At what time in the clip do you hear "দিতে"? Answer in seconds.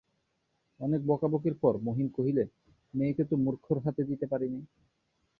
4.03-4.25